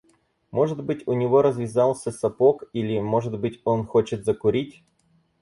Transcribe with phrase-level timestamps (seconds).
[0.49, 4.83] Может быть, у него развязался сапог или, может быть, он хочет закурить.